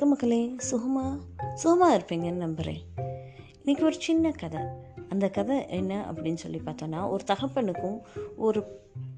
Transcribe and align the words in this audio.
வணக்கம் 0.00 0.18
மக்களே 0.18 0.56
சுகமா. 0.70 1.18
சுகமா 1.64 1.94
இருப்பீங்கன்னு 1.94 2.32
நம்புகிறேன் 2.32 2.82
இன்றைக்கி 3.64 3.82
ஒரு 3.82 3.94
சின்ன 3.98 4.30
கதை. 4.30 4.60
அந்த 5.10 5.28
கதை 5.28 5.56
என்ன 5.68 6.12
அப்படின்னு 6.12 6.34
சொல்லி 6.34 6.60
பார்த்தோன்னா 6.66 7.08
ஒரு 7.08 7.24
தகப்பனுக்கும் 7.26 7.98
ஒரு 8.36 8.60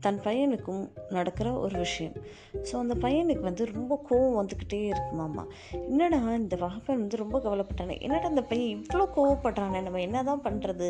தன் 0.00 0.18
பையனுக்கும் 0.18 0.82
நடக்கிற 1.10 1.52
ஒரு 1.52 1.78
விஷயம். 1.78 2.14
ஸோ 2.62 2.74
அந்த 2.76 2.94
பையனுக்கு 2.94 3.40
வந்து 3.40 3.64
ரொம்ப 3.72 3.94
கோவம் 4.10 4.36
வந்துக்கிட்டே 4.38 4.80
இருக்குமாம்மா 4.90 5.44
என்னடா 5.72 6.18
இந்த 6.34 6.56
தகப்பன் 6.56 6.98
வந்து 6.98 7.16
ரொம்ப 7.16 7.38
கவலைப்பட்டானே. 7.38 8.00
என்னடா 8.00 8.26
அந்த 8.28 8.42
பையன் 8.42 8.72
இவ்வளோ 8.76 9.04
கோவப்படுறானே? 9.16 9.80
நம்ம 9.82 10.00
என்ன 10.00 10.22
தான் 10.22 10.42
பண்ணுறது 10.44 10.88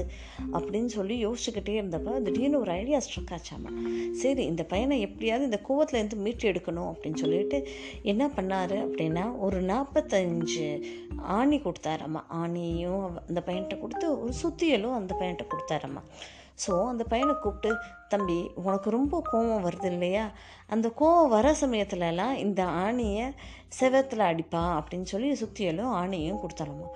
அப்படின்னு 0.53 0.87
சொல்லி 0.87 1.17
யோசிச்சுக்கிட்டே 1.27 1.75
இருந்தப்ப 1.81 2.23
திடீர்னு 2.23 2.61
ஒரு 2.61 2.73
ஐடியா 2.73 2.99
ஸ்ட்ரக் 2.99 3.35
ஆச்சாமா 3.37 3.73
சரி 4.13 4.45
இந்த 4.45 4.65
பையனை 4.65 5.01
எப்படியாவது 5.01 5.45
இந்த 5.45 5.61
கோவத்துலேருந்து 5.69 6.17
மீட்டு 6.17 6.53
எடுக்கணும் 6.53 6.91
அப்படின்னு 6.93 7.15
சொல்லிட்டு 7.15 7.61
என்ன 8.03 8.27
பண்ணார் 8.27 8.77
அப்படின்னா 8.87 9.39
ஒரு 9.39 9.61
நாற்பத்தஞ்சு 9.63 10.67
ஆணி 11.39 11.59
கொடுத்தாராம்மா 11.59 12.23
ஆணியும் 12.43 13.07
அந்த 13.29 13.43
பையன்கிட்ட 13.47 13.79
கொடுத்து 13.79 14.21
ஒரு 14.21 14.33
சுத்தியலும் 14.43 14.92
அந்த 14.95 15.17
பையன்கிட்ட 15.19 15.47
கொடுத்தாரம்மா. 15.53 16.03
ஸோ 16.67 16.89
அந்த 16.89 17.05
பையனை 17.05 17.35
கூப்பிட்டு 17.35 17.79
தம்பி 18.09 18.51
உனக்கு 18.55 18.91
ரொம்ப 18.91 19.23
கோவம் 19.33 19.65
வருது 19.67 19.85
இல்லையா? 19.85 20.31
அந்த 20.67 20.93
கோவம் 21.01 21.29
வர 21.29 21.57
சமயத்துலலாம் 21.61 22.35
இந்த 22.35 22.65
ஆணியை 22.65 23.33
செவத்தில் 23.79 24.25
அடிப்பா 24.27 24.63
அப்படின்னு 24.79 25.05
சொல்லி 25.05 25.29
சுத்தியலும் 25.41 25.93
ஆணியும் 25.95 26.41
கொடுத்தாரம்மா 26.41 26.89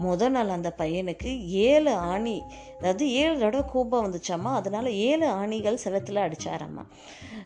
முத 0.00 0.28
நாள் 0.28 0.48
அந்த 0.48 0.70
பையனுக்கு 0.78 1.30
ஏழு 1.66 1.92
ஆணி 2.06 2.36
அதாவது 2.78 3.04
ஏழு 3.14 3.34
தடவை 3.38 3.64
கோபம் 3.72 4.04
வந்துச்சாம்மா 4.06 4.52
அதனால 4.52 4.86
ஏழு 5.04 5.26
ஆணிகள் 5.32 5.82
செவத்தில் 5.84 6.24
அடித்தாராம்மா 6.24 6.84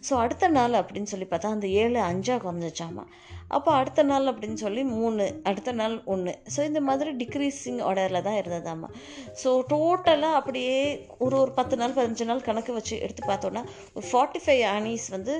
ஸோ 0.08 0.14
அடுத்த 0.16 0.48
நாள் 0.48 0.80
அப்படின்னு 0.80 1.10
சொல்லி 1.10 1.26
பார்த்தா 1.26 1.50
அந்த 1.50 1.68
ஏழு 1.80 1.98
அஞ்சாக 2.02 2.38
குறைஞ்சிச்சாமா 2.44 3.04
அப்போ 3.48 3.70
அடுத்த 3.72 4.00
நாள் 4.02 4.26
அப்படின்னு 4.26 4.58
சொல்லி 4.58 4.82
மூணு 4.92 5.26
அடுத்த 5.42 5.70
நாள் 5.72 5.94
ஒன்று 6.04 6.32
ஸோ 6.54 6.60
இந்த 6.64 6.80
மாதிரி 6.80 7.10
டிக்ரீஸிங் 7.16 7.80
ஆர்டரில் 7.80 8.22
தான் 8.22 8.38
இருந்ததாம்மா 8.40 8.88
ஸோ 9.42 9.50
டோட்டலாக 9.68 10.40
அப்படியே 10.40 10.74
ஒரு 11.18 11.36
ஒரு 11.38 11.52
பத்து 11.52 11.76
நாள் 11.76 11.96
பதினஞ்சு 11.96 12.24
நாள் 12.24 12.40
கணக்கு 12.40 12.72
வச்சு 12.72 12.96
எடுத்து 12.98 13.24
பார்த்தோன்னா 13.26 13.62
ஒரு 13.94 14.06
ஃபார்ட்டி 14.10 14.42
ஃபைவ் 14.44 14.64
ஆனிஸ் 14.74 15.06
வந்து 15.10 15.36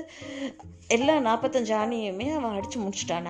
எல்லா 0.89 1.15
நாற்பத்தஞ்சு 1.21 1.73
ஆணியுமே 1.75 2.27
அவன் 2.33 2.55
அடித்து 2.55 2.77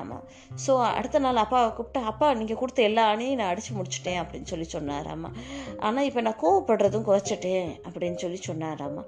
முடிச்சிட்டானாம்மா 0.09 0.19
ஸோ 0.65 0.71
அடுத்த 0.83 1.19
நாள் 1.19 1.35
அப்பாவை 1.35 1.73
கூப்பிட்டு 1.73 2.07
அப்பா 2.07 2.33
நீங்கள் 2.33 2.57
கொடுத்த 2.57 2.81
எல்லா 2.81 3.15
ஆணியும் 3.15 3.35
நான் 3.35 3.47
அடித்து 3.47 3.73
முடிச்சிட்டேன் 3.75 4.19
அப்படின்னு 4.23 4.43
சொல்லி 4.43 4.67
சொன்னாராமா. 4.73 5.29
ஆனால் 5.79 6.03
இப்போ 6.03 6.21
நான் 6.21 6.39
கோவப்படுறதும் 6.41 7.07
குறைச்சிட்டேன் 7.09 7.69
அப்படின்னு 7.89 8.15
சொல்லி 8.15 8.39
சொன்னாராமா. 8.47 9.03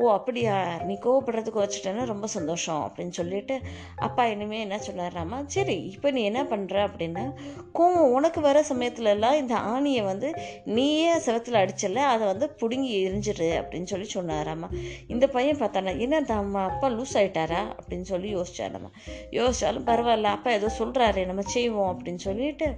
ஓ 0.00 0.06
அப்படியா? 0.12 0.54
நீ 0.86 0.94
கோவப்படுறதுக்கு 1.04 1.60
வச்சுட்டேன்னா 1.62 2.04
ரொம்ப 2.04 2.26
சந்தோஷம் 2.26 2.80
அப்படின்னு 2.86 3.10
சொல்லிட்டு 3.10 3.54
அப்பா 3.96 4.26
இனிமேல் 4.26 4.62
என்ன 4.64 4.78
சொன்னாராம்மா? 4.86 5.38
சரி 5.46 5.76
இப்போ 5.86 6.10
நீ 6.10 6.22
என்ன 6.22 6.44
பண்ணுற 6.44 6.76
அப்படின்னா 6.88 7.24
கோவம் 7.72 8.12
உனக்கு 8.16 8.40
வர 8.40 8.64
சமயத்துலலாம் 8.68 9.34
இந்த 9.34 9.54
ஆணியை 9.54 10.02
வந்து 10.04 10.28
நீயே 10.64 11.12
செவத்தில் 11.26 11.60
அடிச்சல 11.62 12.02
அதை 12.12 12.26
வந்து 12.26 12.48
பிடுங்கி 12.50 12.92
எரிஞ்சிரு 13.06 13.48
அப்படின்னு 13.60 13.84
சொல்லி 13.84 14.08
சொன்னாராமா 14.14 14.68
இந்த 15.06 15.26
பையன் 15.26 15.60
பார்த்தானா 15.62 15.98
என்ன 15.98 16.34
அம்மா 16.36 16.64
அப்பா 16.64 16.88
லூஸ் 16.88 17.16
ஆகிட்டாரா 17.22 17.62
அப்படின்னு 17.78 18.06
சொல்லி 18.12 18.34
யோசிச்சாராம்மா. 18.36 18.90
யோசிச்சாலும் 19.30 19.88
பரவாயில்ல 19.90 20.34
அப்பா 20.36 20.50
ஏதோ 20.50 20.70
சொல்கிறாரு 20.78 21.26
நம்ம 21.26 21.42
செய்வோம் 21.42 21.90
அப்படின்னு 21.92 22.22
சொல்லிட்டு 22.28 22.68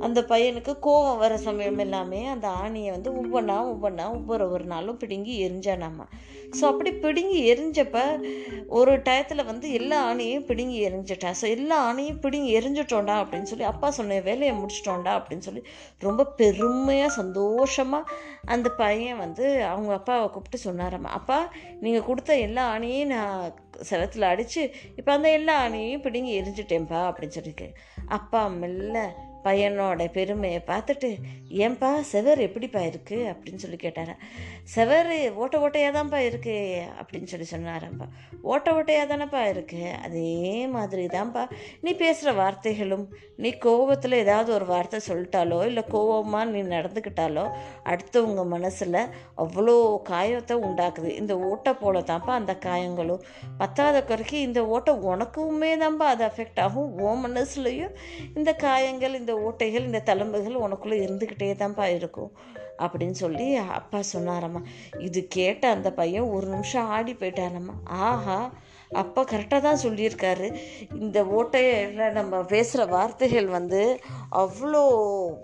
அந்த 0.00 0.20
பையனுக்கு 0.22 0.74
கோவம் 0.88 1.16
வர 1.16 1.36
சமயம் 1.38 1.78
எல்லாமே 1.78 2.26
அந்த 2.26 2.48
ஆணியை 2.64 2.90
வந்து 2.90 3.12
ஒவ்வொன்றா 3.20 3.58
ஒவ்வொன்றா 3.72 4.06
ஒவ்வொரு 4.10 4.50
ஒரு 4.50 4.64
நாளும் 4.64 4.96
பிடுங்கி 4.96 5.34
எரிஞ்சானாம்மா. 5.48 6.06
ஸோ 6.58 6.64
அப்படி 6.64 6.90
பிடுங்கி 7.04 7.38
எரிஞ்சப்ப 7.52 7.96
ஒரு 8.78 8.92
டயத்தில் 9.06 9.48
வந்து 9.50 9.66
எல்லா 9.72 9.98
ஆணையும் 10.10 10.46
பிடுங்கி 10.48 10.78
எரிஞ்சிட்டேன். 10.88 11.36
ஸோ 11.40 11.44
எல்லா 11.56 11.76
ஆணையும் 11.88 12.18
பிடுங்கி 12.20 12.50
எரிஞ்சிட்டோண்டா 12.60 13.14
அப்படின்னு 13.22 13.50
சொல்லி 13.52 13.66
அப்பா 13.72 13.90
சொன்ன 13.90 14.18
வேலையை 14.20 14.54
முடிச்சிட்டோண்டா 14.60 15.12
அப்படின்னு 15.18 15.46
சொல்லி 15.48 15.62
ரொம்ப 15.98 16.26
பெருமையாக 16.40 17.16
சந்தோஷமாக 17.20 18.10
அந்த 18.54 18.68
பையன் 18.82 19.22
வந்து 19.24 19.46
அவங்க 19.64 19.92
அப்பாவை 19.92 20.26
கூப்பிட்டு 20.30 20.60
சொன்னாராம் 20.66 21.08
அப்பா 21.18 21.38
நீங்கள் 21.80 22.06
கொடுத்த 22.10 22.36
எல்லா 22.48 22.64
ஆணையும் 22.74 23.12
நான் 23.14 23.54
செவத்தில் 23.90 24.30
அடித்து 24.32 24.62
இப்போ 24.96 25.10
அந்த 25.12 25.30
எல்லா 25.30 25.56
ஆணையும் 25.64 26.04
பிடுங்கி 26.06 26.32
எரிஞ்சிட்டேன்ப்பா 26.40 27.00
அப்படின்னு 27.08 27.38
சொல்லிட்டு. 27.38 27.66
அப்பா 28.18 28.40
மெல்ல 28.60 28.96
பையனோட 29.44 30.04
பெருமையை 30.16 30.60
பார்த்துட்டு 30.66 31.08
ஏன்பா 31.64 31.90
செவர் 32.12 32.40
எப்படிப்பா 32.46 32.80
இருக்குது 32.90 33.28
அப்படின்னு 33.32 33.62
சொல்லி 33.64 33.78
கேட்டாரா. 33.82 34.14
செவர் 34.74 35.12
ஓட்ட 35.42 35.58
ஓட்டையாக 35.58 35.92
தான்ப்பா 35.98 36.18
இருக்கு 36.28 36.56
அப்படின்னு 37.00 37.30
சொல்லி 37.32 37.46
சொன்னாரப்பா 37.52 38.06
ஓட்ட 38.42 38.72
ஓட்டையாக 38.72 39.06
தானேப்பா 39.12 39.42
இருக்கு? 39.52 39.80
அதே 40.06 40.66
மாதிரி 40.74 41.04
தான்ப்பா. 41.06 41.42
நீ 41.80 41.92
பேசுகிற 42.02 42.32
வார்த்தைகளும் 42.42 43.06
நீ 43.42 43.50
கோபத்தில் 43.64 44.20
ஏதாவது 44.24 44.50
ஒரு 44.52 44.66
வார்த்தை 44.66 44.98
சொல்லிட்டாலோ 45.08 45.58
இல்லை 45.64 45.84
கோபமாக 45.94 46.50
நீ 46.52 46.60
நடந்துக்கிட்டாலோ 46.76 47.44
அடுத்தவங்க 47.90 48.44
மனசில் 48.54 49.00
அவ்வளோ 49.44 49.76
காயத்தை 50.10 50.56
உண்டாக்குது. 50.68 51.10
இந்த 51.22 51.38
ஓட்டை 51.50 51.72
போல 51.72 52.02
தான்ப்பா 52.10 52.32
அந்த 52.40 52.54
காயங்களும். 52.66 53.24
பத்தாத 53.58 53.96
குறைக்கு 54.04 54.38
இந்த 54.40 54.60
ஓட்டை 54.66 54.94
உனக்குமே 55.10 55.72
தான்ப்பா 55.84 56.06
அது 56.14 56.24
அஃபெக்ட் 56.26 56.60
ஆகும். 56.66 56.90
ஓ 57.00 57.14
மனசுலையும் 57.26 57.94
இந்த 58.34 58.50
காயங்கள் 58.66 59.18
இந்த 59.20 59.27
இந்த 59.28 59.40
ஓட்டைகள் 59.46 59.86
இந்த 59.86 60.00
தழும்புகள் 60.00 60.62
உனக்குள்ளே 60.66 60.98
இருந்துக்கிட்டே 61.04 61.48
தான்ப்பா 61.62 61.86
இருக்கும் 61.94 62.30
அப்படின்னு 62.76 63.16
சொல்லி 63.20 63.46
அப்பா 63.78 64.00
சொன்னாரம்மா. 64.12 64.60
இது 64.98 65.20
கேட்ட 65.26 65.64
அந்த 65.70 65.88
பையன் 65.92 66.30
ஒரு 66.34 66.46
நிமிஷம் 66.46 66.86
ஆடி 66.88 67.12
போயிட்டாரம்மா 67.12 67.74
ஆஹா 67.84 68.38
அப்பா 69.02 69.22
கரெக்டாக 69.22 69.60
தான் 69.60 69.82
சொல்லியிருக்காரு. 69.82 70.46
இந்த 71.00 71.18
ஓட்டையில் 71.38 72.00
நம்ம 72.12 72.40
பேசுகிற 72.42 72.86
வார்த்தைகள் 72.94 73.48
வந்து 73.48 73.82
அவ்வளோ 74.42 74.82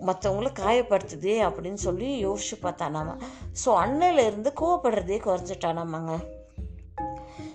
மற்றவங்கள 0.09 0.53
காயப்படுத்துதே 0.63 1.37
அப்படின்னு 1.49 1.83
சொல்லி 1.89 2.09
யோசிச்சு 2.27 2.59
பார்த்தானாமா 2.63 3.17
ஸோ 3.65 3.73
அன்னையிலேருந்து 3.85 4.53
கோவப்படுறதே 4.63 5.19
குறைஞ்சிட்டானாமாங்க 5.29 6.15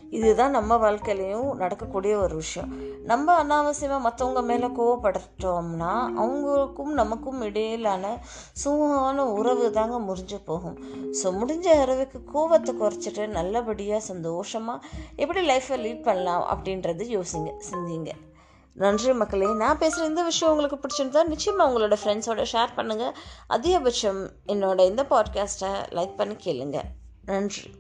இதுதான் 0.09 0.52
நம்ம 0.52 0.75
வாழ்க்கையிலையும் 0.75 1.53
நடக்கக்கூடிய 1.53 2.18
ஒரு 2.18 2.36
விஷயம். 2.36 2.70
நம்ம 3.03 3.44
அனாவசியமாக 3.44 4.06
மற்றவங்க 4.09 4.44
மேலே 4.44 4.66
கோவப்பட்டுட்டோம்னா 4.66 5.92
அவங்களுக்கும் 6.22 6.92
நமக்கும் 6.94 7.42
இடையிலான 7.42 8.24
சுகமான 8.52 9.25
உறவு 9.25 9.72
தாங்க 9.72 10.00
முறிஞ்சு 10.00 10.40
போகும். 10.46 10.80
ஸோ 11.24 11.24
முடிஞ்ச 11.24 11.68
அளவுக்கு 11.68 12.22
கோவத்தை 12.34 12.74
குறைச்சிட்டு 12.80 13.28
நல்லபடியாக 13.28 14.02
சந்தோஷமாக 14.02 14.86
எப்படி 15.16 15.47
லைஃப்பை 15.47 15.78
லீட் 15.78 16.02
பண்ணலாம் 16.02 16.46
அப்படின்றது 16.53 17.06
யோசிங்க 17.18 17.53
சிந்திங்க. 17.72 18.12
நன்றி 18.74 19.14
மக்களே. 19.14 19.53
நான் 19.53 19.78
பேசுகிற 19.78 20.08
இந்த 20.08 20.24
விஷயம் 20.24 20.53
உங்களுக்கு 20.53 20.80
பிடிச்சிருந்தா 20.84 21.26
நிச்சயமாக 21.26 21.70
உங்களோட 21.70 21.97
ஃப்ரெண்ட்ஸோட 22.03 22.46
ஷேர் 22.52 22.78
பண்ணுங்கள் 22.78 23.16
அதிகபட்சம் 23.50 24.30
என்னோட 24.47 24.86
இந்த 24.86 25.06
பாட்காஸ்ட்டை 25.09 25.74
லைக் 25.91 26.16
பண்ணி 26.16 26.34
கேளுங்க. 26.34 26.81
நன்றி. 27.26 27.72